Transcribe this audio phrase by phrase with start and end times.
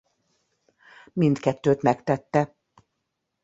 [1.13, 2.55] Mindkettőt megtette.